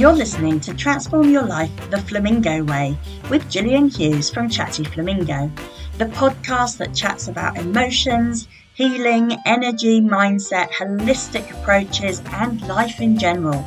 You're 0.00 0.14
listening 0.14 0.60
to 0.60 0.72
Transform 0.72 1.28
Your 1.28 1.44
Life 1.44 1.90
the 1.90 1.98
Flamingo 1.98 2.64
Way 2.64 2.96
with 3.28 3.50
Gillian 3.50 3.90
Hughes 3.90 4.30
from 4.30 4.48
Chatty 4.48 4.82
Flamingo, 4.82 5.52
the 5.98 6.06
podcast 6.06 6.78
that 6.78 6.94
chats 6.94 7.28
about 7.28 7.58
emotions, 7.58 8.48
healing, 8.72 9.36
energy, 9.44 10.00
mindset, 10.00 10.70
holistic 10.70 11.50
approaches, 11.50 12.22
and 12.32 12.66
life 12.66 13.02
in 13.02 13.18
general. 13.18 13.62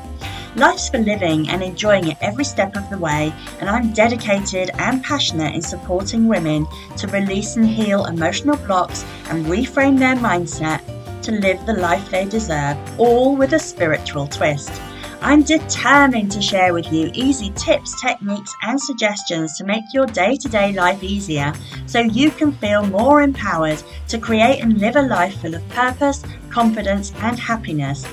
Life's 0.56 0.90
for 0.90 0.98
living 0.98 1.50
and 1.50 1.62
enjoying 1.62 2.08
it 2.08 2.18
every 2.20 2.46
step 2.46 2.76
of 2.76 2.90
the 2.90 2.98
way, 2.98 3.32
and 3.60 3.70
I'm 3.70 3.94
dedicated 3.94 4.72
and 4.80 5.04
passionate 5.04 5.54
in 5.54 5.62
supporting 5.62 6.28
women 6.28 6.66
to 6.98 7.06
release 7.10 7.58
and 7.58 7.70
heal 7.70 8.06
emotional 8.06 8.58
blocks 8.66 9.06
and 9.30 9.46
reframe 9.46 10.00
their 10.00 10.16
mindset 10.16 10.82
to 11.22 11.32
live 11.32 11.64
the 11.68 11.74
life 11.74 12.10
they 12.10 12.26
deserve, 12.26 12.76
all 13.00 13.36
with 13.36 13.54
a 13.54 13.60
spiritual 13.60 14.26
twist. 14.26 14.82
I'm 15.24 15.42
determined 15.42 16.34
to 16.34 16.42
share 16.42 16.74
with 16.74 16.92
you 16.92 17.10
easy 17.14 17.50
tips, 17.56 18.00
techniques, 18.02 18.54
and 18.62 18.80
suggestions 18.80 19.58
to 19.58 19.64
make 19.64 19.86
your 19.94 20.06
day 20.06 20.36
to 20.36 20.50
day 20.50 20.74
life 20.74 21.02
easier 21.02 21.54
so 21.86 22.02
you 22.02 22.30
can 22.30 22.52
feel 22.52 22.86
more 22.86 23.22
empowered 23.22 23.82
to 24.10 24.20
create 24.20 24.60
and 24.60 24.80
live 24.80 24.98
a 24.98 25.02
life 25.02 25.40
full 25.40 25.56
of 25.56 25.70
purpose, 25.70 26.24
confidence, 26.50 27.14
and 27.20 27.40
happiness. 27.40 28.04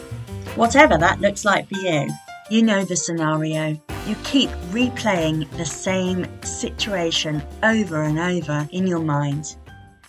Whatever 0.54 0.96
that 0.98 1.20
looks 1.20 1.44
like 1.44 1.68
for 1.68 1.80
you. 1.80 2.08
You 2.48 2.62
know 2.62 2.84
the 2.84 2.94
scenario. 2.94 3.70
You 4.06 4.14
keep 4.22 4.50
replaying 4.70 5.50
the 5.56 5.66
same 5.66 6.28
situation 6.44 7.42
over 7.64 8.04
and 8.04 8.20
over 8.20 8.68
in 8.70 8.86
your 8.86 9.00
mind. 9.00 9.56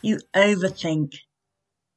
You 0.03 0.19
overthink. 0.35 1.15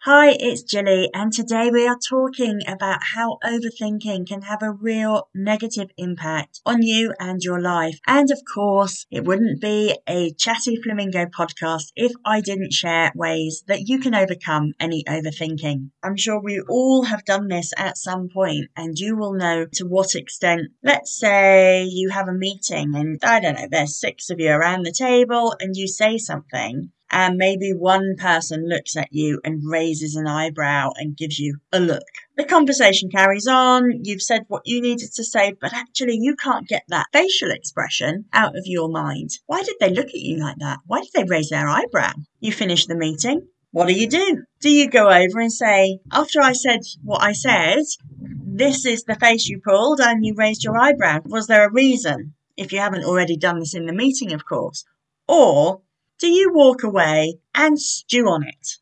Hi, 0.06 0.36
it's 0.38 0.62
Jilly, 0.62 1.08
and 1.14 1.32
today 1.32 1.70
we 1.72 1.88
are 1.88 1.96
talking 1.96 2.60
about 2.68 2.98
how 3.14 3.38
overthinking 3.42 4.28
can 4.28 4.42
have 4.42 4.62
a 4.62 4.70
real 4.70 5.30
negative 5.34 5.88
impact 5.96 6.60
on 6.66 6.82
you 6.82 7.14
and 7.18 7.42
your 7.42 7.58
life. 7.58 8.00
And 8.06 8.30
of 8.30 8.42
course, 8.52 9.06
it 9.10 9.24
wouldn't 9.24 9.62
be 9.62 9.96
a 10.06 10.32
Chatty 10.32 10.76
Flamingo 10.76 11.24
podcast 11.24 11.84
if 11.96 12.12
I 12.22 12.42
didn't 12.42 12.74
share 12.74 13.12
ways 13.14 13.64
that 13.66 13.88
you 13.88 13.98
can 13.98 14.14
overcome 14.14 14.74
any 14.78 15.04
overthinking. 15.04 15.88
I'm 16.02 16.18
sure 16.18 16.38
we 16.38 16.60
all 16.68 17.04
have 17.04 17.24
done 17.24 17.48
this 17.48 17.72
at 17.78 17.96
some 17.96 18.28
point, 18.28 18.66
and 18.76 18.98
you 18.98 19.16
will 19.16 19.32
know 19.32 19.64
to 19.72 19.84
what 19.86 20.14
extent. 20.14 20.72
Let's 20.82 21.18
say 21.18 21.84
you 21.84 22.10
have 22.10 22.28
a 22.28 22.34
meeting, 22.34 22.94
and 22.94 23.18
I 23.24 23.40
don't 23.40 23.54
know, 23.54 23.68
there's 23.70 23.98
six 23.98 24.28
of 24.28 24.38
you 24.38 24.50
around 24.50 24.82
the 24.82 24.92
table, 24.92 25.54
and 25.60 25.74
you 25.74 25.88
say 25.88 26.18
something 26.18 26.92
and 27.14 27.36
maybe 27.36 27.72
one 27.72 28.16
person 28.18 28.68
looks 28.68 28.96
at 28.96 29.12
you 29.12 29.40
and 29.44 29.62
raises 29.64 30.16
an 30.16 30.26
eyebrow 30.26 30.90
and 30.96 31.16
gives 31.16 31.38
you 31.38 31.58
a 31.72 31.78
look. 31.78 32.02
The 32.36 32.44
conversation 32.44 33.08
carries 33.08 33.46
on, 33.46 34.00
you've 34.02 34.20
said 34.20 34.46
what 34.48 34.62
you 34.64 34.82
needed 34.82 35.12
to 35.14 35.22
say, 35.22 35.54
but 35.60 35.72
actually 35.72 36.18
you 36.20 36.34
can't 36.34 36.66
get 36.66 36.82
that 36.88 37.06
facial 37.12 37.52
expression 37.52 38.24
out 38.32 38.56
of 38.56 38.64
your 38.66 38.88
mind. 38.88 39.30
Why 39.46 39.62
did 39.62 39.76
they 39.78 39.90
look 39.90 40.08
at 40.08 40.14
you 40.14 40.38
like 40.38 40.56
that? 40.58 40.80
Why 40.86 41.02
did 41.02 41.10
they 41.14 41.22
raise 41.22 41.50
their 41.50 41.68
eyebrow? 41.68 42.14
You 42.40 42.50
finish 42.50 42.86
the 42.86 42.96
meeting. 42.96 43.46
What 43.70 43.86
do 43.86 43.94
you 43.94 44.08
do? 44.08 44.42
Do 44.58 44.68
you 44.68 44.90
go 44.90 45.08
over 45.08 45.38
and 45.38 45.52
say, 45.52 46.00
after 46.10 46.40
I 46.40 46.52
said 46.52 46.80
what 47.04 47.22
I 47.22 47.32
said, 47.32 47.84
this 48.18 48.84
is 48.84 49.04
the 49.04 49.14
face 49.14 49.46
you 49.46 49.60
pulled 49.64 50.00
and 50.00 50.26
you 50.26 50.34
raised 50.36 50.64
your 50.64 50.76
eyebrow? 50.76 51.20
Was 51.26 51.46
there 51.46 51.64
a 51.64 51.72
reason? 51.72 52.34
If 52.56 52.72
you 52.72 52.80
haven't 52.80 53.04
already 53.04 53.36
done 53.36 53.60
this 53.60 53.74
in 53.74 53.86
the 53.86 53.92
meeting, 53.92 54.32
of 54.32 54.44
course. 54.44 54.84
Or 55.28 55.82
do 56.24 56.30
you 56.30 56.50
walk 56.54 56.82
away 56.82 57.34
and 57.54 57.78
stew 57.78 58.26
on 58.28 58.48
it 58.48 58.78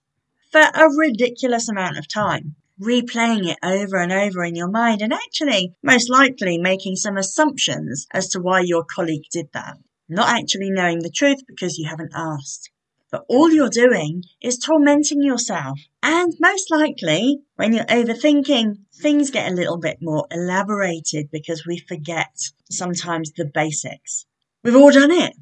for 0.52 0.60
a 0.60 0.88
ridiculous 0.96 1.68
amount 1.68 1.98
of 1.98 2.06
time, 2.06 2.54
replaying 2.80 3.50
it 3.50 3.58
over 3.64 3.96
and 3.96 4.12
over 4.12 4.44
in 4.44 4.54
your 4.54 4.70
mind 4.70 5.02
and 5.02 5.12
actually, 5.12 5.74
most 5.82 6.08
likely, 6.08 6.56
making 6.56 6.94
some 6.94 7.16
assumptions 7.16 8.06
as 8.12 8.28
to 8.28 8.38
why 8.38 8.60
your 8.60 8.84
colleague 8.84 9.24
did 9.32 9.48
that, 9.54 9.76
not 10.08 10.28
actually 10.28 10.70
knowing 10.70 11.00
the 11.00 11.10
truth 11.10 11.40
because 11.48 11.78
you 11.78 11.88
haven't 11.88 12.12
asked? 12.14 12.70
But 13.10 13.24
all 13.28 13.50
you're 13.50 13.68
doing 13.68 14.22
is 14.40 14.56
tormenting 14.56 15.20
yourself. 15.20 15.80
And 16.00 16.32
most 16.38 16.70
likely, 16.70 17.40
when 17.56 17.72
you're 17.72 17.84
overthinking, 17.86 18.76
things 18.94 19.32
get 19.32 19.50
a 19.50 19.54
little 19.56 19.78
bit 19.78 19.98
more 20.00 20.28
elaborated 20.30 21.28
because 21.32 21.66
we 21.66 21.78
forget 21.78 22.52
sometimes 22.70 23.32
the 23.32 23.46
basics. 23.46 24.26
We've 24.62 24.76
all 24.76 24.92
done 24.92 25.10
it. 25.10 25.34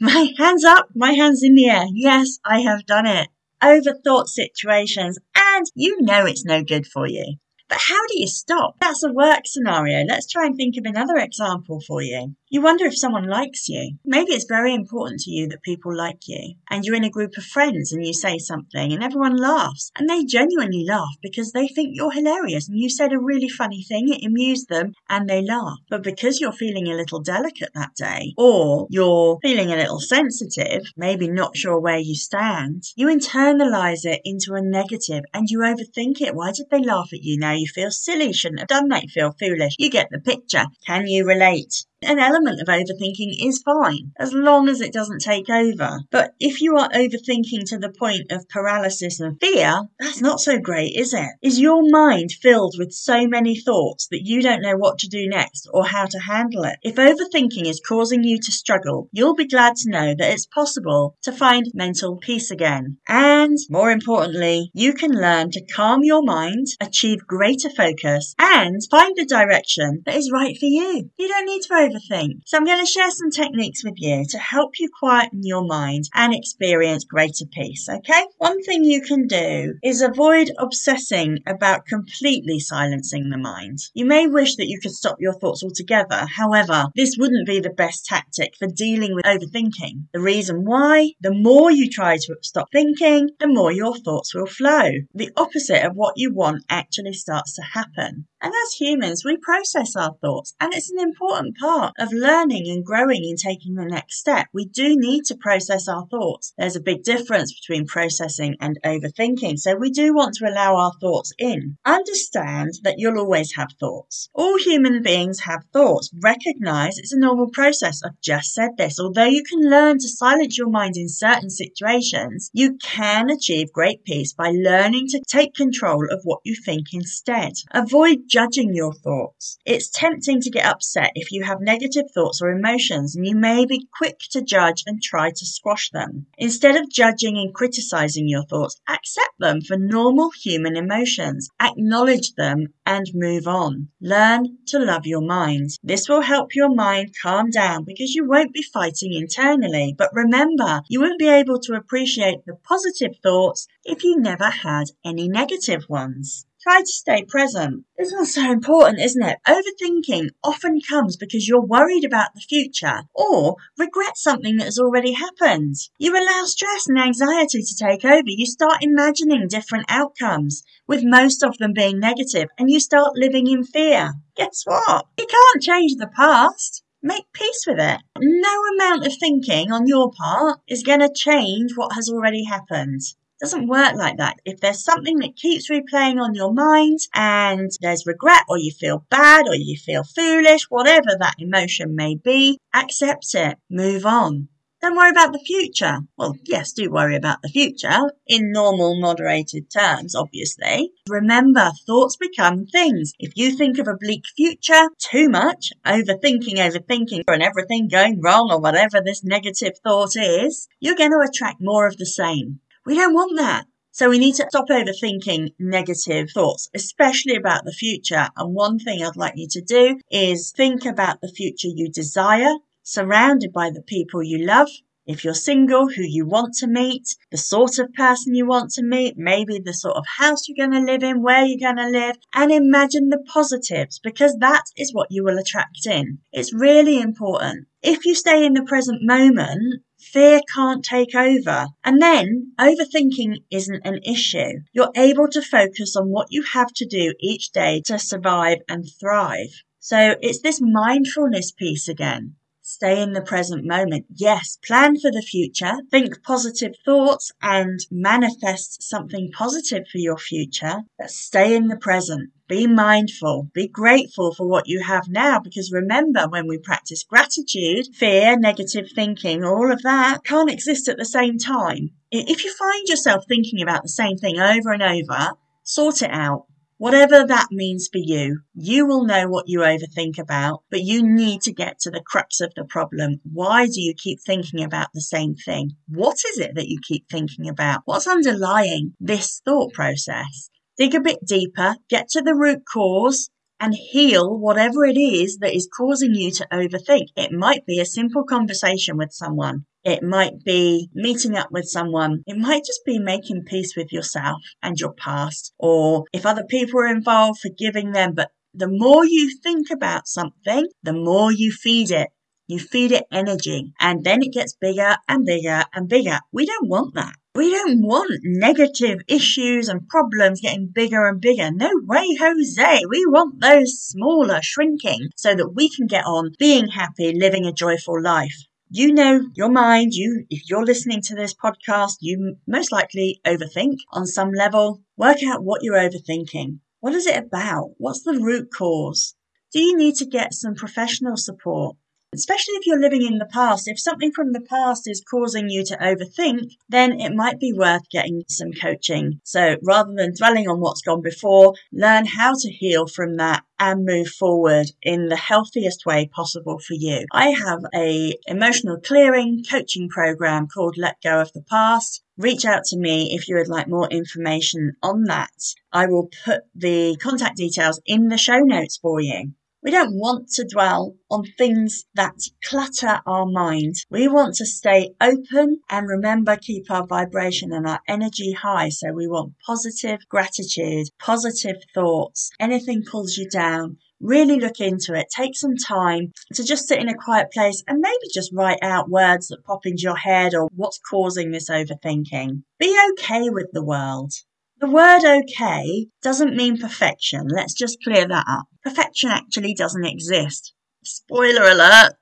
My 0.00 0.32
hands 0.38 0.64
up, 0.64 0.88
my 0.94 1.12
hands 1.12 1.42
in 1.42 1.54
the 1.54 1.68
air. 1.68 1.84
Yes, 1.92 2.38
I 2.44 2.60
have 2.60 2.86
done 2.86 3.06
it. 3.06 3.28
Overthought 3.62 4.28
situations, 4.28 5.18
and 5.36 5.66
you 5.74 6.00
know 6.02 6.24
it's 6.24 6.44
no 6.44 6.62
good 6.62 6.86
for 6.86 7.08
you. 7.08 7.36
But 7.68 7.78
how 7.80 8.06
do 8.06 8.18
you 8.18 8.26
stop? 8.26 8.76
That's 8.80 9.04
a 9.04 9.12
work 9.12 9.42
scenario. 9.44 10.04
Let's 10.04 10.26
try 10.26 10.46
and 10.46 10.56
think 10.56 10.76
of 10.78 10.86
another 10.86 11.16
example 11.16 11.80
for 11.86 12.02
you. 12.02 12.34
You 12.50 12.62
wonder 12.62 12.86
if 12.86 12.98
someone 12.98 13.28
likes 13.28 13.68
you. 13.68 13.98
Maybe 14.06 14.32
it's 14.32 14.46
very 14.48 14.72
important 14.72 15.20
to 15.20 15.30
you 15.30 15.48
that 15.48 15.62
people 15.62 15.94
like 15.94 16.26
you. 16.26 16.54
And 16.70 16.82
you're 16.82 16.96
in 16.96 17.04
a 17.04 17.10
group 17.10 17.36
of 17.36 17.44
friends 17.44 17.92
and 17.92 18.06
you 18.06 18.14
say 18.14 18.38
something 18.38 18.90
and 18.90 19.04
everyone 19.04 19.36
laughs. 19.36 19.90
And 19.98 20.08
they 20.08 20.24
genuinely 20.24 20.82
laugh 20.88 21.14
because 21.20 21.52
they 21.52 21.68
think 21.68 21.90
you're 21.92 22.10
hilarious 22.10 22.66
and 22.66 22.78
you 22.78 22.88
said 22.88 23.12
a 23.12 23.20
really 23.20 23.50
funny 23.50 23.82
thing, 23.82 24.08
it 24.08 24.24
amused 24.24 24.70
them 24.70 24.94
and 25.10 25.28
they 25.28 25.42
laugh. 25.42 25.76
But 25.90 26.02
because 26.02 26.40
you're 26.40 26.52
feeling 26.52 26.88
a 26.88 26.96
little 26.96 27.20
delicate 27.20 27.70
that 27.74 27.94
day 27.96 28.32
or 28.38 28.86
you're 28.88 29.38
feeling 29.42 29.70
a 29.70 29.76
little 29.76 30.00
sensitive, 30.00 30.84
maybe 30.96 31.28
not 31.28 31.54
sure 31.54 31.78
where 31.78 31.98
you 31.98 32.14
stand, 32.14 32.84
you 32.96 33.08
internalize 33.08 34.06
it 34.06 34.22
into 34.24 34.54
a 34.54 34.62
negative 34.62 35.24
and 35.34 35.50
you 35.50 35.58
overthink 35.58 36.22
it. 36.22 36.34
Why 36.34 36.52
did 36.52 36.70
they 36.70 36.80
laugh 36.80 37.10
at 37.12 37.22
you? 37.22 37.38
Now 37.38 37.57
you 37.58 37.66
feel 37.66 37.90
silly, 37.90 38.32
shouldn't 38.32 38.60
have 38.60 38.68
done 38.68 38.88
that, 38.88 39.02
you 39.04 39.08
feel 39.10 39.32
foolish. 39.38 39.74
You 39.78 39.90
get 39.90 40.08
the 40.10 40.20
picture. 40.20 40.66
Can 40.86 41.06
you 41.08 41.26
relate? 41.26 41.84
An 42.02 42.20
element 42.20 42.60
of 42.60 42.68
overthinking 42.68 43.34
is 43.40 43.60
fine 43.64 44.12
as 44.20 44.32
long 44.32 44.68
as 44.68 44.80
it 44.80 44.92
doesn't 44.92 45.20
take 45.20 45.50
over. 45.50 45.98
But 46.12 46.32
if 46.38 46.60
you 46.60 46.76
are 46.76 46.88
overthinking 46.90 47.64
to 47.66 47.78
the 47.78 47.92
point 47.98 48.30
of 48.30 48.48
paralysis 48.48 49.18
and 49.18 49.36
fear, 49.40 49.82
that's 49.98 50.20
not 50.20 50.40
so 50.40 50.60
great, 50.60 50.94
is 50.94 51.12
it? 51.12 51.28
Is 51.42 51.58
your 51.58 51.82
mind 51.90 52.30
filled 52.30 52.76
with 52.78 52.92
so 52.92 53.26
many 53.26 53.56
thoughts 53.56 54.06
that 54.12 54.22
you 54.22 54.42
don't 54.42 54.62
know 54.62 54.76
what 54.76 54.98
to 54.98 55.08
do 55.08 55.28
next 55.28 55.68
or 55.72 55.86
how 55.86 56.06
to 56.06 56.20
handle 56.20 56.62
it? 56.64 56.76
If 56.82 56.94
overthinking 56.94 57.66
is 57.66 57.80
causing 57.80 58.22
you 58.22 58.38
to 58.38 58.52
struggle, 58.52 59.08
you'll 59.10 59.34
be 59.34 59.48
glad 59.48 59.74
to 59.76 59.90
know 59.90 60.14
that 60.16 60.32
it's 60.32 60.46
possible 60.46 61.16
to 61.22 61.32
find 61.32 61.66
mental 61.74 62.16
peace 62.16 62.52
again. 62.52 62.98
And 63.08 63.58
more 63.70 63.90
importantly, 63.90 64.70
you 64.72 64.92
can 64.92 65.10
learn 65.10 65.50
to 65.50 65.66
calm 65.66 66.04
your 66.04 66.22
mind, 66.22 66.68
achieve 66.80 67.26
greater 67.26 67.70
focus, 67.70 68.36
and 68.38 68.80
find 68.88 69.16
the 69.16 69.26
direction 69.26 70.02
that 70.06 70.14
is 70.14 70.30
right 70.32 70.56
for 70.56 70.66
you. 70.66 71.10
You 71.18 71.28
don't 71.28 71.46
need 71.46 71.62
to 71.62 71.87
overthink. 71.88 72.40
So 72.46 72.56
I'm 72.56 72.64
going 72.64 72.84
to 72.84 72.90
share 72.90 73.10
some 73.10 73.30
techniques 73.30 73.84
with 73.84 73.94
you 73.96 74.24
to 74.30 74.38
help 74.38 74.78
you 74.78 74.88
quieten 74.98 75.40
your 75.42 75.64
mind 75.64 76.04
and 76.14 76.34
experience 76.34 77.04
greater 77.04 77.46
peace. 77.50 77.88
Okay. 77.88 78.24
One 78.38 78.62
thing 78.62 78.84
you 78.84 79.02
can 79.02 79.26
do 79.26 79.74
is 79.82 80.02
avoid 80.02 80.50
obsessing 80.58 81.38
about 81.46 81.86
completely 81.86 82.58
silencing 82.58 83.30
the 83.30 83.38
mind. 83.38 83.78
You 83.94 84.06
may 84.06 84.26
wish 84.26 84.56
that 84.56 84.68
you 84.68 84.78
could 84.80 84.92
stop 84.92 85.16
your 85.20 85.34
thoughts 85.34 85.62
altogether. 85.62 86.26
However, 86.36 86.86
this 86.94 87.16
wouldn't 87.18 87.46
be 87.46 87.60
the 87.60 87.70
best 87.70 88.06
tactic 88.06 88.54
for 88.58 88.68
dealing 88.68 89.14
with 89.14 89.24
overthinking. 89.24 90.08
The 90.12 90.20
reason 90.20 90.64
why, 90.64 91.12
the 91.20 91.34
more 91.34 91.70
you 91.70 91.90
try 91.90 92.16
to 92.16 92.36
stop 92.42 92.68
thinking, 92.72 93.30
the 93.40 93.48
more 93.48 93.72
your 93.72 93.96
thoughts 93.96 94.34
will 94.34 94.46
flow. 94.46 94.90
The 95.14 95.30
opposite 95.36 95.84
of 95.84 95.94
what 95.94 96.14
you 96.16 96.32
want 96.32 96.64
actually 96.68 97.12
starts 97.12 97.54
to 97.54 97.62
happen. 97.62 98.26
And 98.40 98.52
as 98.54 98.74
humans, 98.74 99.24
we 99.24 99.36
process 99.36 99.96
our 99.96 100.14
thoughts, 100.20 100.54
and 100.60 100.72
it's 100.72 100.90
an 100.92 101.00
important 101.00 101.56
part 101.58 101.94
of 101.98 102.12
learning 102.12 102.68
and 102.68 102.84
growing 102.84 103.24
and 103.24 103.36
taking 103.36 103.74
the 103.74 103.84
next 103.84 104.18
step. 104.18 104.46
We 104.52 104.64
do 104.64 104.94
need 104.96 105.24
to 105.24 105.36
process 105.36 105.88
our 105.88 106.06
thoughts. 106.06 106.52
There's 106.56 106.76
a 106.76 106.80
big 106.80 107.02
difference 107.02 107.52
between 107.52 107.86
processing 107.86 108.54
and 108.60 108.78
overthinking, 108.84 109.58
so 109.58 109.74
we 109.74 109.90
do 109.90 110.14
want 110.14 110.34
to 110.34 110.48
allow 110.48 110.76
our 110.76 110.92
thoughts 111.00 111.32
in. 111.36 111.78
Understand 111.84 112.74
that 112.84 112.94
you'll 112.98 113.18
always 113.18 113.54
have 113.56 113.72
thoughts. 113.80 114.28
All 114.34 114.56
human 114.58 115.02
beings 115.02 115.40
have 115.40 115.64
thoughts. 115.72 116.10
Recognize 116.22 116.98
it's 116.98 117.12
a 117.12 117.18
normal 117.18 117.50
process. 117.50 118.02
I've 118.04 118.20
just 118.22 118.54
said 118.54 118.70
this. 118.78 119.00
Although 119.00 119.24
you 119.24 119.42
can 119.42 119.68
learn 119.68 119.98
to 119.98 120.08
silence 120.08 120.56
your 120.56 120.70
mind 120.70 120.96
in 120.96 121.08
certain 121.08 121.50
situations, 121.50 122.50
you 122.52 122.78
can 122.80 123.30
achieve 123.30 123.72
great 123.72 124.04
peace 124.04 124.32
by 124.32 124.50
learning 124.50 125.08
to 125.08 125.22
take 125.26 125.54
control 125.54 126.06
of 126.12 126.20
what 126.22 126.40
you 126.44 126.54
think 126.64 126.86
instead. 126.92 127.54
Avoid 127.72 128.27
judging 128.28 128.74
your 128.74 128.92
thoughts. 128.92 129.58
It's 129.64 129.90
tempting 129.90 130.40
to 130.42 130.50
get 130.50 130.66
upset 130.66 131.12
if 131.14 131.32
you 131.32 131.44
have 131.44 131.60
negative 131.60 132.04
thoughts 132.14 132.40
or 132.42 132.50
emotions, 132.50 133.16
and 133.16 133.26
you 133.26 133.34
may 133.34 133.64
be 133.66 133.88
quick 133.96 134.18
to 134.30 134.42
judge 134.42 134.84
and 134.86 135.02
try 135.02 135.30
to 135.30 135.46
squash 135.46 135.90
them. 135.90 136.26
Instead 136.36 136.76
of 136.76 136.90
judging 136.90 137.36
and 137.38 137.54
criticizing 137.54 138.28
your 138.28 138.44
thoughts, 138.44 138.80
accept 138.88 139.38
them 139.38 139.60
for 139.60 139.76
normal 139.76 140.30
human 140.42 140.76
emotions, 140.76 141.48
acknowledge 141.60 142.34
them, 142.34 142.66
and 142.84 143.06
move 143.14 143.46
on. 143.46 143.88
Learn 144.00 144.58
to 144.66 144.78
love 144.78 145.06
your 145.06 145.20
mind. 145.20 145.70
This 145.82 146.08
will 146.08 146.22
help 146.22 146.54
your 146.54 146.74
mind 146.74 147.14
calm 147.22 147.50
down 147.50 147.84
because 147.84 148.14
you 148.14 148.26
won't 148.26 148.52
be 148.52 148.62
fighting 148.62 149.12
internally. 149.12 149.94
But 149.96 150.10
remember, 150.12 150.82
you 150.88 151.00
won't 151.00 151.18
be 151.18 151.28
able 151.28 151.60
to 151.60 151.74
appreciate 151.74 152.44
the 152.46 152.56
positive 152.56 153.16
thoughts 153.22 153.66
if 153.84 154.04
you 154.04 154.18
never 154.18 154.50
had 154.50 154.84
any 155.04 155.28
negative 155.28 155.84
ones. 155.88 156.46
Try 156.60 156.80
to 156.80 156.86
stay 156.86 157.22
present. 157.22 157.84
This 157.96 158.12
one's 158.12 158.34
so 158.34 158.50
important, 158.50 158.98
isn't 158.98 159.22
it? 159.22 159.38
Overthinking 159.46 160.30
often 160.42 160.80
comes 160.80 161.16
because 161.16 161.46
you're 161.46 161.64
worried 161.64 162.04
about 162.04 162.34
the 162.34 162.40
future 162.40 163.04
or 163.14 163.54
regret 163.78 164.18
something 164.18 164.56
that 164.56 164.64
has 164.64 164.78
already 164.78 165.12
happened. 165.12 165.76
You 165.98 166.12
allow 166.18 166.46
stress 166.46 166.88
and 166.88 166.98
anxiety 166.98 167.62
to 167.62 167.76
take 167.76 168.04
over. 168.04 168.24
You 168.26 168.44
start 168.44 168.82
imagining 168.82 169.46
different 169.46 169.84
outcomes, 169.88 170.64
with 170.88 171.04
most 171.04 171.44
of 171.44 171.58
them 171.58 171.74
being 171.74 172.00
negative, 172.00 172.48
and 172.58 172.68
you 172.68 172.80
start 172.80 173.12
living 173.14 173.46
in 173.46 173.62
fear. 173.62 174.14
Guess 174.34 174.64
what? 174.64 175.06
You 175.16 175.26
can't 175.26 175.62
change 175.62 175.94
the 175.94 176.08
past. 176.08 176.82
Make 177.00 177.32
peace 177.32 177.66
with 177.68 177.78
it. 177.78 178.00
No 178.18 178.62
amount 178.74 179.06
of 179.06 179.16
thinking 179.16 179.70
on 179.70 179.86
your 179.86 180.10
part 180.10 180.58
is 180.66 180.82
going 180.82 181.00
to 181.00 181.12
change 181.14 181.76
what 181.76 181.94
has 181.94 182.08
already 182.08 182.42
happened 182.46 183.02
doesn't 183.40 183.68
work 183.68 183.94
like 183.94 184.16
that. 184.18 184.36
If 184.44 184.60
there's 184.60 184.82
something 184.82 185.18
that 185.18 185.36
keeps 185.36 185.70
replaying 185.70 186.20
on 186.20 186.34
your 186.34 186.52
mind 186.52 186.98
and 187.14 187.70
there's 187.80 188.06
regret 188.06 188.44
or 188.48 188.58
you 188.58 188.72
feel 188.72 189.06
bad 189.10 189.46
or 189.46 189.54
you 189.54 189.76
feel 189.76 190.02
foolish, 190.02 190.66
whatever 190.68 191.16
that 191.18 191.36
emotion 191.38 191.94
may 191.94 192.16
be, 192.16 192.58
accept 192.74 193.34
it. 193.34 193.58
Move 193.70 194.04
on. 194.04 194.48
Don't 194.80 194.96
worry 194.96 195.10
about 195.10 195.32
the 195.32 195.40
future. 195.40 195.98
Well, 196.16 196.36
yes, 196.44 196.70
do 196.72 196.88
worry 196.88 197.16
about 197.16 197.42
the 197.42 197.48
future 197.48 198.12
in 198.28 198.52
normal, 198.52 199.00
moderated 199.00 199.68
terms, 199.72 200.14
obviously. 200.14 200.92
Remember, 201.08 201.72
thoughts 201.84 202.14
become 202.16 202.64
things. 202.66 203.12
If 203.18 203.32
you 203.34 203.56
think 203.56 203.78
of 203.78 203.88
a 203.88 203.96
bleak 203.98 204.22
future 204.36 204.88
too 204.98 205.28
much, 205.28 205.72
overthinking, 205.84 206.58
overthinking, 206.58 207.24
and 207.26 207.42
everything 207.42 207.88
going 207.88 208.20
wrong 208.22 208.50
or 208.52 208.60
whatever 208.60 209.00
this 209.00 209.24
negative 209.24 209.72
thought 209.82 210.14
is, 210.14 210.68
you're 210.78 210.94
going 210.94 211.10
to 211.10 211.26
attract 211.28 211.56
more 211.60 211.88
of 211.88 211.96
the 211.96 212.06
same. 212.06 212.60
We 212.88 212.94
don't 212.94 213.12
want 213.12 213.36
that. 213.36 213.66
So 213.90 214.08
we 214.08 214.18
need 214.18 214.36
to 214.36 214.46
stop 214.48 214.70
overthinking 214.70 215.50
negative 215.58 216.30
thoughts, 216.30 216.70
especially 216.74 217.36
about 217.36 217.66
the 217.66 217.72
future. 217.72 218.30
And 218.34 218.54
one 218.54 218.78
thing 218.78 219.02
I'd 219.02 219.14
like 219.14 219.34
you 219.36 219.46
to 219.50 219.60
do 219.60 220.00
is 220.10 220.52
think 220.56 220.86
about 220.86 221.20
the 221.20 221.28
future 221.28 221.68
you 221.68 221.90
desire, 221.90 222.54
surrounded 222.82 223.52
by 223.52 223.68
the 223.68 223.82
people 223.82 224.22
you 224.22 224.38
love. 224.38 224.70
If 225.04 225.22
you're 225.22 225.34
single, 225.34 225.90
who 225.90 226.00
you 226.02 226.26
want 226.26 226.54
to 226.60 226.66
meet, 226.66 227.14
the 227.30 227.36
sort 227.36 227.78
of 227.78 227.92
person 227.92 228.34
you 228.34 228.46
want 228.46 228.70
to 228.72 228.82
meet, 228.82 229.18
maybe 229.18 229.58
the 229.58 229.74
sort 229.74 229.98
of 229.98 230.06
house 230.16 230.48
you're 230.48 230.66
going 230.66 230.82
to 230.82 230.90
live 230.90 231.02
in, 231.02 231.22
where 231.22 231.44
you're 231.44 231.60
going 231.60 231.84
to 231.84 231.90
live, 231.90 232.16
and 232.34 232.50
imagine 232.50 233.10
the 233.10 233.22
positives 233.30 233.98
because 233.98 234.34
that 234.38 234.64
is 234.78 234.94
what 234.94 235.08
you 235.10 235.24
will 235.24 235.36
attract 235.36 235.84
in. 235.84 236.20
It's 236.32 236.54
really 236.54 237.02
important. 237.02 237.66
If 237.82 238.06
you 238.06 238.14
stay 238.14 238.46
in 238.46 238.54
the 238.54 238.64
present 238.64 239.00
moment, 239.02 239.82
fear 240.12 240.40
can't 240.54 240.84
take 240.84 241.14
over. 241.14 241.66
And 241.84 242.00
then 242.00 242.52
overthinking 242.58 243.44
isn't 243.50 243.86
an 243.86 244.00
issue. 244.04 244.60
You're 244.72 244.92
able 244.96 245.28
to 245.28 245.42
focus 245.42 245.96
on 245.96 246.08
what 246.08 246.28
you 246.30 246.42
have 246.54 246.72
to 246.76 246.86
do 246.86 247.14
each 247.20 247.50
day 247.50 247.82
to 247.86 247.98
survive 247.98 248.58
and 248.68 248.84
thrive. 249.00 249.52
So 249.78 250.16
it's 250.20 250.42
this 250.42 250.60
mindfulness 250.60 251.52
piece 251.52 251.88
again. 251.88 252.36
Stay 252.70 253.00
in 253.00 253.14
the 253.14 253.22
present 253.22 253.64
moment. 253.64 254.04
Yes, 254.14 254.58
plan 254.62 255.00
for 255.00 255.10
the 255.10 255.22
future, 255.22 255.78
think 255.90 256.22
positive 256.22 256.74
thoughts 256.84 257.32
and 257.40 257.80
manifest 257.90 258.82
something 258.82 259.30
positive 259.32 259.88
for 259.90 259.96
your 259.96 260.18
future, 260.18 260.82
but 260.98 261.10
stay 261.10 261.56
in 261.56 261.68
the 261.68 261.78
present. 261.78 262.30
Be 262.46 262.66
mindful, 262.66 263.48
be 263.54 263.68
grateful 263.68 264.34
for 264.34 264.46
what 264.46 264.68
you 264.68 264.82
have 264.82 265.08
now 265.08 265.40
because 265.40 265.72
remember 265.72 266.28
when 266.28 266.46
we 266.46 266.58
practice 266.58 267.04
gratitude, 267.04 267.86
fear, 267.96 268.38
negative 268.38 268.90
thinking, 268.94 269.42
all 269.42 269.72
of 269.72 269.80
that 269.80 270.22
can't 270.24 270.50
exist 270.50 270.88
at 270.88 270.98
the 270.98 271.06
same 271.06 271.38
time. 271.38 271.92
If 272.10 272.44
you 272.44 272.52
find 272.52 272.86
yourself 272.86 273.24
thinking 273.26 273.62
about 273.62 273.82
the 273.82 273.88
same 273.88 274.18
thing 274.18 274.38
over 274.38 274.72
and 274.72 274.82
over, 274.82 275.30
sort 275.62 276.02
it 276.02 276.10
out. 276.10 276.44
Whatever 276.78 277.26
that 277.26 277.48
means 277.50 277.88
for 277.90 277.98
you, 277.98 278.42
you 278.54 278.86
will 278.86 279.04
know 279.04 279.28
what 279.28 279.48
you 279.48 279.60
overthink 279.60 280.16
about, 280.16 280.62
but 280.70 280.82
you 280.82 281.02
need 281.02 281.40
to 281.42 281.52
get 281.52 281.80
to 281.80 281.90
the 281.90 282.00
crux 282.00 282.40
of 282.40 282.54
the 282.54 282.64
problem. 282.64 283.20
Why 283.24 283.66
do 283.66 283.80
you 283.80 283.94
keep 283.96 284.20
thinking 284.24 284.62
about 284.62 284.88
the 284.94 285.00
same 285.00 285.34
thing? 285.34 285.72
What 285.88 286.18
is 286.30 286.38
it 286.38 286.54
that 286.54 286.68
you 286.68 286.78
keep 286.80 287.08
thinking 287.10 287.48
about? 287.48 287.82
What's 287.84 288.06
underlying 288.06 288.94
this 289.00 289.42
thought 289.44 289.72
process? 289.72 290.50
Dig 290.76 290.94
a 290.94 291.00
bit 291.00 291.18
deeper, 291.26 291.74
get 291.90 292.10
to 292.10 292.22
the 292.22 292.36
root 292.36 292.62
cause, 292.72 293.28
and 293.60 293.74
heal 293.74 294.36
whatever 294.36 294.84
it 294.84 294.96
is 294.96 295.38
that 295.38 295.54
is 295.54 295.68
causing 295.76 296.14
you 296.14 296.30
to 296.32 296.46
overthink. 296.52 297.08
It 297.16 297.32
might 297.32 297.66
be 297.66 297.80
a 297.80 297.86
simple 297.86 298.24
conversation 298.24 298.96
with 298.96 299.12
someone. 299.12 299.64
It 299.84 300.02
might 300.02 300.44
be 300.44 300.90
meeting 300.94 301.36
up 301.36 301.50
with 301.50 301.66
someone. 301.68 302.22
It 302.26 302.36
might 302.36 302.64
just 302.64 302.84
be 302.84 302.98
making 302.98 303.44
peace 303.44 303.74
with 303.76 303.92
yourself 303.92 304.42
and 304.62 304.78
your 304.78 304.92
past. 304.92 305.52
Or 305.58 306.04
if 306.12 306.26
other 306.26 306.44
people 306.44 306.80
are 306.80 306.86
involved, 306.86 307.40
forgiving 307.40 307.92
them. 307.92 308.14
But 308.14 308.30
the 308.54 308.68
more 308.68 309.04
you 309.04 309.30
think 309.42 309.70
about 309.70 310.08
something, 310.08 310.66
the 310.82 310.92
more 310.92 311.32
you 311.32 311.52
feed 311.52 311.90
it. 311.90 312.08
You 312.48 312.58
feed 312.58 312.92
it 312.92 313.04
energy 313.12 313.74
and 313.78 314.02
then 314.04 314.22
it 314.22 314.32
gets 314.32 314.56
bigger 314.58 314.96
and 315.06 315.26
bigger 315.26 315.64
and 315.74 315.86
bigger. 315.86 316.18
We 316.32 316.46
don't 316.46 316.68
want 316.68 316.94
that. 316.94 317.14
We 317.38 317.52
don't 317.52 317.82
want 317.82 318.18
negative 318.24 318.98
issues 319.06 319.68
and 319.68 319.86
problems 319.88 320.40
getting 320.40 320.72
bigger 320.74 321.06
and 321.06 321.20
bigger. 321.20 321.52
No 321.52 321.70
way, 321.84 322.16
Jose. 322.18 322.80
We 322.88 323.06
want 323.06 323.40
those 323.40 323.78
smaller, 323.80 324.40
shrinking, 324.42 325.10
so 325.14 325.36
that 325.36 325.50
we 325.54 325.68
can 325.68 325.86
get 325.86 326.04
on 326.04 326.32
being 326.40 326.66
happy, 326.66 327.12
living 327.14 327.44
a 327.44 327.52
joyful 327.52 328.02
life. 328.02 328.34
You 328.70 328.92
know 328.92 329.28
your 329.34 329.50
mind, 329.50 329.92
you, 329.94 330.26
if 330.28 330.50
you're 330.50 330.64
listening 330.64 331.00
to 331.02 331.14
this 331.14 331.32
podcast, 331.32 331.98
you 332.00 332.38
most 332.48 332.72
likely 332.72 333.20
overthink 333.24 333.76
on 333.92 334.06
some 334.06 334.32
level. 334.32 334.82
Work 334.96 335.22
out 335.22 335.44
what 335.44 335.62
you're 335.62 335.78
overthinking. 335.78 336.58
What 336.80 336.94
is 336.94 337.06
it 337.06 337.16
about? 337.16 337.70
What's 337.78 338.02
the 338.02 338.18
root 338.18 338.48
cause? 338.52 339.14
Do 339.52 339.60
you 339.60 339.76
need 339.76 339.94
to 339.98 340.06
get 340.06 340.34
some 340.34 340.56
professional 340.56 341.16
support? 341.16 341.76
Especially 342.14 342.54
if 342.54 342.66
you're 342.66 342.80
living 342.80 343.04
in 343.04 343.18
the 343.18 343.26
past, 343.26 343.68
if 343.68 343.78
something 343.78 344.12
from 344.12 344.32
the 344.32 344.40
past 344.40 344.88
is 344.88 345.04
causing 345.10 345.50
you 345.50 345.62
to 345.62 345.76
overthink, 345.76 346.52
then 346.66 346.98
it 346.98 347.14
might 347.14 347.38
be 347.38 347.52
worth 347.52 347.88
getting 347.90 348.24
some 348.28 348.50
coaching. 348.50 349.20
So 349.24 349.56
rather 349.62 349.92
than 349.94 350.14
dwelling 350.14 350.48
on 350.48 350.58
what's 350.58 350.80
gone 350.80 351.02
before, 351.02 351.54
learn 351.70 352.06
how 352.06 352.32
to 352.34 352.50
heal 352.50 352.86
from 352.86 353.16
that 353.16 353.44
and 353.58 353.84
move 353.84 354.08
forward 354.08 354.68
in 354.82 355.08
the 355.08 355.16
healthiest 355.16 355.84
way 355.84 356.06
possible 356.06 356.58
for 356.58 356.72
you. 356.72 357.04
I 357.12 357.28
have 357.28 357.60
a 357.74 358.14
emotional 358.26 358.80
clearing 358.80 359.44
coaching 359.48 359.90
program 359.90 360.48
called 360.48 360.78
Let 360.78 361.02
Go 361.02 361.20
of 361.20 361.32
the 361.34 361.42
Past. 361.42 362.02
Reach 362.16 362.46
out 362.46 362.64
to 362.64 362.78
me 362.78 363.14
if 363.14 363.28
you 363.28 363.36
would 363.36 363.48
like 363.48 363.68
more 363.68 363.88
information 363.88 364.72
on 364.82 365.04
that. 365.04 365.30
I 365.72 365.86
will 365.86 366.08
put 366.24 366.40
the 366.54 366.96
contact 366.96 367.36
details 367.36 367.80
in 367.84 368.08
the 368.08 368.16
show 368.18 368.38
notes 368.38 368.78
for 368.78 368.98
you. 369.00 369.32
We 369.68 369.72
don't 369.72 369.96
want 369.96 370.28
to 370.28 370.48
dwell 370.50 370.96
on 371.10 371.24
things 371.36 371.84
that 371.92 372.14
clutter 372.42 373.02
our 373.04 373.26
mind. 373.26 373.74
We 373.90 374.08
want 374.08 374.36
to 374.36 374.46
stay 374.46 374.94
open 374.98 375.60
and 375.68 375.86
remember 375.86 376.38
keep 376.38 376.70
our 376.70 376.86
vibration 376.86 377.52
and 377.52 377.66
our 377.66 377.80
energy 377.86 378.32
high. 378.32 378.70
So 378.70 378.92
we 378.92 379.06
want 379.06 379.34
positive 379.44 380.08
gratitude, 380.08 380.88
positive 380.98 381.56
thoughts. 381.74 382.30
Anything 382.40 382.82
pulls 382.82 383.18
you 383.18 383.28
down, 383.28 383.76
really 384.00 384.40
look 384.40 384.58
into 384.58 384.94
it. 384.94 385.08
Take 385.14 385.36
some 385.36 385.56
time 385.56 386.14
to 386.32 386.42
just 386.44 386.66
sit 386.66 386.80
in 386.80 386.88
a 386.88 386.94
quiet 386.94 387.30
place 387.30 387.62
and 387.68 387.80
maybe 387.80 388.08
just 388.10 388.32
write 388.32 388.60
out 388.62 388.88
words 388.88 389.28
that 389.28 389.44
pop 389.44 389.66
into 389.66 389.82
your 389.82 389.96
head 389.96 390.34
or 390.34 390.48
what's 390.56 390.80
causing 390.90 391.30
this 391.30 391.50
overthinking. 391.50 392.42
Be 392.58 392.74
okay 392.92 393.28
with 393.28 393.48
the 393.52 393.62
world. 393.62 394.14
The 394.60 394.68
word 394.68 395.04
okay 395.04 395.86
doesn't 396.02 396.34
mean 396.34 396.58
perfection. 396.58 397.28
Let's 397.28 397.54
just 397.54 397.80
clear 397.80 398.08
that 398.08 398.24
up. 398.28 398.46
Perfection 398.64 399.08
actually 399.10 399.54
doesn't 399.54 399.84
exist. 399.84 400.52
Spoiler 400.82 401.48
alert. 401.48 401.92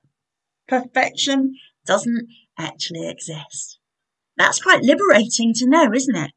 Perfection 0.67 1.53
doesn't 1.85 2.27
actually 2.57 3.07
exist. 3.07 3.77
That's 4.37 4.59
quite 4.59 4.81
liberating 4.81 5.53
to 5.55 5.69
know, 5.69 5.93
isn't 5.93 6.15
it? 6.15 6.31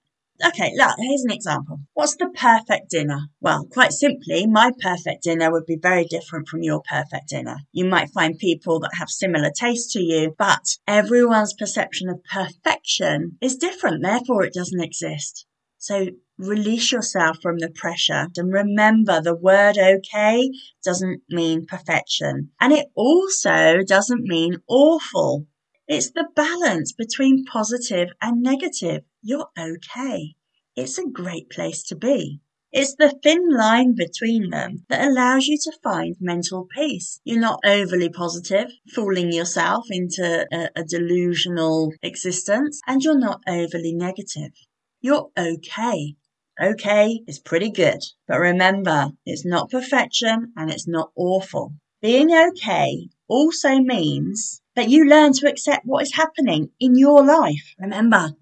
Okay, 0.46 0.72
look, 0.76 0.94
here's 0.98 1.24
an 1.24 1.30
example. 1.30 1.80
What's 1.94 2.16
the 2.16 2.28
perfect 2.28 2.90
dinner? 2.90 3.28
Well, 3.40 3.66
quite 3.70 3.92
simply, 3.92 4.46
my 4.46 4.72
perfect 4.78 5.22
dinner 5.22 5.50
would 5.50 5.64
be 5.64 5.78
very 5.80 6.04
different 6.04 6.48
from 6.48 6.62
your 6.62 6.82
perfect 6.82 7.28
dinner. 7.28 7.56
You 7.72 7.86
might 7.86 8.10
find 8.10 8.38
people 8.38 8.78
that 8.80 8.94
have 8.98 9.08
similar 9.08 9.50
tastes 9.50 9.92
to 9.94 10.00
you, 10.00 10.34
but 10.36 10.76
everyone's 10.86 11.54
perception 11.54 12.10
of 12.10 12.24
perfection 12.24 13.38
is 13.40 13.56
different, 13.56 14.02
therefore 14.02 14.44
it 14.44 14.52
doesn't 14.52 14.82
exist. 14.82 15.46
So 15.82 16.08
release 16.36 16.92
yourself 16.92 17.38
from 17.40 17.56
the 17.58 17.70
pressure 17.70 18.26
and 18.36 18.52
remember 18.52 19.22
the 19.22 19.34
word 19.34 19.78
okay 19.78 20.50
doesn't 20.84 21.22
mean 21.30 21.64
perfection. 21.64 22.50
And 22.60 22.74
it 22.74 22.88
also 22.94 23.78
doesn't 23.86 24.24
mean 24.24 24.58
awful. 24.68 25.46
It's 25.88 26.10
the 26.10 26.28
balance 26.36 26.92
between 26.92 27.46
positive 27.46 28.10
and 28.20 28.42
negative. 28.42 29.04
You're 29.22 29.48
okay. 29.58 30.34
It's 30.76 30.98
a 30.98 31.08
great 31.08 31.48
place 31.48 31.82
to 31.84 31.96
be. 31.96 32.42
It's 32.72 32.94
the 32.94 33.18
thin 33.22 33.48
line 33.48 33.94
between 33.94 34.50
them 34.50 34.84
that 34.90 35.08
allows 35.08 35.46
you 35.46 35.56
to 35.62 35.72
find 35.82 36.14
mental 36.20 36.68
peace. 36.76 37.20
You're 37.24 37.40
not 37.40 37.60
overly 37.64 38.10
positive, 38.10 38.70
fooling 38.94 39.32
yourself 39.32 39.86
into 39.88 40.46
a, 40.52 40.68
a 40.76 40.84
delusional 40.84 41.94
existence, 42.02 42.82
and 42.86 43.02
you're 43.02 43.18
not 43.18 43.40
overly 43.48 43.94
negative. 43.94 44.52
You're 45.00 45.30
okay. 45.36 46.16
Okay 46.62 47.22
is 47.26 47.38
pretty 47.38 47.70
good. 47.70 48.00
But 48.28 48.38
remember, 48.38 49.12
it's 49.24 49.46
not 49.46 49.70
perfection 49.70 50.52
and 50.56 50.70
it's 50.70 50.86
not 50.86 51.10
awful. 51.16 51.72
Being 52.02 52.30
okay 52.32 53.08
also 53.28 53.78
means 53.78 54.60
that 54.76 54.90
you 54.90 55.06
learn 55.06 55.32
to 55.34 55.48
accept 55.48 55.86
what 55.86 56.02
is 56.02 56.14
happening 56.14 56.70
in 56.78 56.96
your 56.96 57.24
life. 57.24 57.74
Remember, 57.78 58.32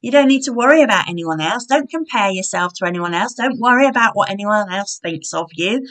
you 0.00 0.10
don't 0.10 0.28
need 0.28 0.42
to 0.44 0.52
worry 0.52 0.82
about 0.82 1.08
anyone 1.08 1.40
else. 1.40 1.66
Don't 1.66 1.90
compare 1.90 2.30
yourself 2.30 2.72
to 2.76 2.86
anyone 2.86 3.14
else. 3.14 3.34
Don't 3.34 3.58
worry 3.60 3.86
about 3.86 4.16
what 4.16 4.30
anyone 4.30 4.72
else 4.72 4.98
thinks 5.02 5.32
of 5.32 5.50
you. 5.54 5.86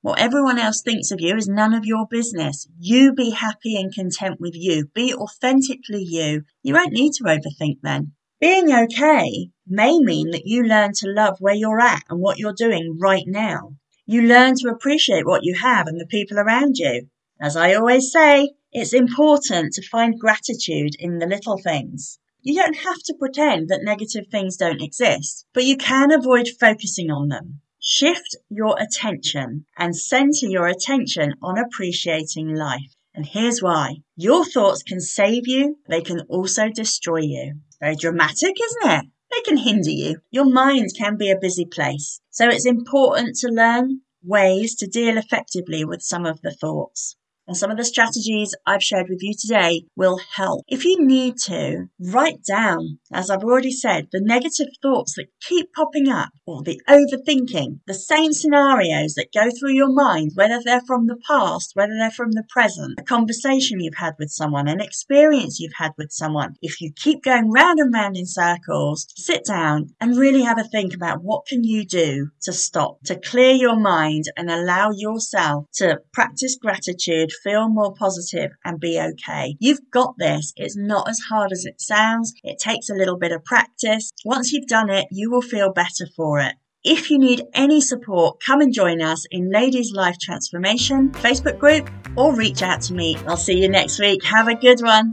What 0.00 0.18
everyone 0.18 0.58
else 0.58 0.82
thinks 0.82 1.12
of 1.12 1.20
you 1.20 1.36
is 1.36 1.48
none 1.48 1.74
of 1.74 1.84
your 1.84 2.06
business. 2.10 2.68
You 2.78 3.12
be 3.12 3.30
happy 3.30 3.76
and 3.76 3.94
content 3.94 4.40
with 4.40 4.54
you. 4.54 4.86
Be 4.94 5.14
authentically 5.14 6.02
you. 6.02 6.42
You 6.62 6.74
won't 6.74 6.92
need 6.92 7.12
to 7.14 7.24
overthink 7.24 7.78
then. 7.82 8.12
Being 8.42 8.72
okay 8.74 9.50
may 9.68 10.00
mean 10.00 10.32
that 10.32 10.48
you 10.48 10.64
learn 10.64 10.94
to 10.94 11.06
love 11.06 11.36
where 11.38 11.54
you're 11.54 11.80
at 11.80 12.02
and 12.10 12.18
what 12.18 12.40
you're 12.40 12.52
doing 12.52 12.98
right 13.00 13.22
now. 13.24 13.76
You 14.04 14.22
learn 14.22 14.56
to 14.56 14.68
appreciate 14.68 15.24
what 15.24 15.44
you 15.44 15.54
have 15.54 15.86
and 15.86 16.00
the 16.00 16.08
people 16.08 16.40
around 16.40 16.76
you. 16.76 17.06
As 17.40 17.54
I 17.54 17.74
always 17.74 18.10
say, 18.10 18.54
it's 18.72 18.92
important 18.92 19.74
to 19.74 19.88
find 19.88 20.18
gratitude 20.18 20.96
in 20.98 21.18
the 21.18 21.26
little 21.28 21.56
things. 21.56 22.18
You 22.40 22.60
don't 22.60 22.78
have 22.78 22.98
to 23.04 23.14
pretend 23.14 23.68
that 23.68 23.84
negative 23.84 24.26
things 24.28 24.56
don't 24.56 24.82
exist, 24.82 25.46
but 25.54 25.64
you 25.64 25.76
can 25.76 26.10
avoid 26.10 26.48
focusing 26.58 27.12
on 27.12 27.28
them. 27.28 27.60
Shift 27.78 28.34
your 28.50 28.76
attention 28.76 29.66
and 29.78 29.96
center 29.96 30.48
your 30.48 30.66
attention 30.66 31.34
on 31.40 31.58
appreciating 31.58 32.56
life. 32.56 32.96
And 33.14 33.24
here's 33.24 33.62
why. 33.62 33.98
Your 34.16 34.44
thoughts 34.44 34.82
can 34.82 34.98
save 34.98 35.46
you, 35.46 35.78
they 35.88 36.00
can 36.00 36.22
also 36.22 36.70
destroy 36.70 37.20
you. 37.20 37.60
Very 37.82 37.96
dramatic, 37.96 38.54
isn't 38.62 38.92
it? 38.92 39.06
They 39.32 39.40
can 39.40 39.56
hinder 39.56 39.90
you. 39.90 40.20
Your 40.30 40.44
mind 40.44 40.90
can 40.96 41.16
be 41.16 41.32
a 41.32 41.38
busy 41.38 41.64
place. 41.64 42.20
So 42.30 42.48
it's 42.48 42.64
important 42.64 43.34
to 43.38 43.48
learn 43.48 44.02
ways 44.22 44.76
to 44.76 44.86
deal 44.86 45.18
effectively 45.18 45.84
with 45.84 46.00
some 46.00 46.24
of 46.24 46.40
the 46.42 46.52
thoughts. 46.52 47.16
And 47.48 47.56
some 47.56 47.72
of 47.72 47.76
the 47.76 47.84
strategies 47.84 48.54
I've 48.66 48.84
shared 48.84 49.08
with 49.08 49.18
you 49.20 49.34
today 49.38 49.82
will 49.96 50.20
help. 50.36 50.64
If 50.68 50.84
you 50.84 51.04
need 51.04 51.36
to, 51.46 51.86
write 51.98 52.44
down, 52.44 53.00
as 53.12 53.30
I've 53.30 53.42
already 53.42 53.72
said, 53.72 54.08
the 54.12 54.20
negative 54.22 54.68
thoughts 54.80 55.16
that 55.16 55.26
keep 55.40 55.72
popping 55.72 56.08
up 56.08 56.30
or 56.46 56.62
the 56.62 56.80
overthinking, 56.88 57.80
the 57.86 57.94
same 57.94 58.32
scenarios 58.32 59.14
that 59.14 59.32
go 59.34 59.50
through 59.50 59.72
your 59.72 59.92
mind, 59.92 60.32
whether 60.34 60.60
they're 60.64 60.82
from 60.86 61.08
the 61.08 61.18
past, 61.26 61.72
whether 61.74 61.94
they're 61.98 62.12
from 62.12 62.32
the 62.32 62.44
present, 62.48 62.94
a 62.98 63.02
conversation 63.02 63.80
you've 63.80 63.94
had 63.96 64.14
with 64.20 64.30
someone, 64.30 64.68
an 64.68 64.80
experience 64.80 65.58
you've 65.58 65.72
had 65.76 65.92
with 65.98 66.12
someone. 66.12 66.54
If 66.62 66.80
you 66.80 66.92
keep 66.94 67.24
going 67.24 67.50
round 67.50 67.80
and 67.80 67.92
round 67.92 68.16
in 68.16 68.26
circles, 68.26 69.06
sit 69.16 69.44
down 69.44 69.88
and 70.00 70.16
really 70.16 70.42
have 70.42 70.58
a 70.58 70.64
think 70.64 70.94
about 70.94 71.24
what 71.24 71.46
can 71.46 71.64
you 71.64 71.84
do 71.84 72.30
to 72.42 72.52
stop, 72.52 73.02
to 73.04 73.18
clear 73.18 73.52
your 73.52 73.76
mind 73.76 74.24
and 74.36 74.48
allow 74.48 74.90
yourself 74.92 75.66
to 75.74 76.00
practice 76.12 76.56
gratitude 76.56 77.31
feel 77.32 77.68
more 77.68 77.94
positive 77.94 78.50
and 78.64 78.80
be 78.80 79.00
okay. 79.00 79.56
You've 79.58 79.90
got 79.90 80.14
this. 80.18 80.52
It's 80.56 80.76
not 80.76 81.08
as 81.08 81.20
hard 81.28 81.52
as 81.52 81.64
it 81.64 81.80
sounds. 81.80 82.34
It 82.44 82.58
takes 82.58 82.90
a 82.90 82.94
little 82.94 83.16
bit 83.16 83.32
of 83.32 83.44
practice. 83.44 84.12
Once 84.24 84.52
you've 84.52 84.68
done 84.68 84.90
it, 84.90 85.06
you 85.10 85.30
will 85.30 85.42
feel 85.42 85.72
better 85.72 86.06
for 86.16 86.40
it. 86.40 86.54
If 86.84 87.10
you 87.10 87.18
need 87.18 87.44
any 87.54 87.80
support, 87.80 88.40
come 88.44 88.60
and 88.60 88.74
join 88.74 89.00
us 89.00 89.24
in 89.30 89.52
Ladies 89.52 89.92
Life 89.92 90.18
Transformation 90.20 91.10
Facebook 91.12 91.58
group 91.58 91.88
or 92.16 92.34
reach 92.34 92.62
out 92.62 92.82
to 92.82 92.94
me. 92.94 93.16
I'll 93.28 93.36
see 93.36 93.60
you 93.60 93.68
next 93.68 94.00
week. 94.00 94.24
Have 94.24 94.48
a 94.48 94.56
good 94.56 94.82
one. 94.82 95.12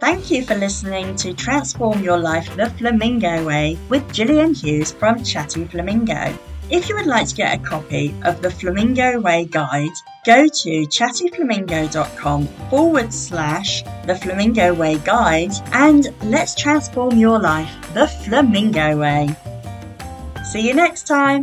Thank 0.00 0.30
you 0.30 0.44
for 0.44 0.54
listening 0.54 1.16
to 1.16 1.34
Transform 1.34 2.04
Your 2.04 2.18
Life 2.18 2.54
the 2.56 2.70
Flamingo 2.70 3.44
Way 3.44 3.76
with 3.88 4.12
Gillian 4.12 4.54
Hughes 4.54 4.92
from 4.92 5.24
Chatty 5.24 5.64
Flamingo. 5.64 6.38
If 6.70 6.88
you 6.88 6.96
would 6.96 7.06
like 7.06 7.28
to 7.28 7.34
get 7.34 7.58
a 7.58 7.62
copy 7.62 8.14
of 8.24 8.42
the 8.42 8.50
Flamingo 8.50 9.20
Way 9.20 9.46
Guide, 9.46 9.88
go 10.26 10.46
to 10.46 10.86
chattyflamingo.com 10.86 12.46
forward 12.68 13.12
slash 13.12 13.82
the 14.04 14.14
Flamingo 14.14 14.74
Way 14.74 14.98
Guide 14.98 15.52
and 15.72 16.08
let's 16.24 16.54
transform 16.54 17.16
your 17.16 17.38
life 17.38 17.70
the 17.94 18.06
Flamingo 18.06 18.98
Way. 18.98 19.34
See 20.52 20.60
you 20.60 20.74
next 20.74 21.06
time. 21.06 21.42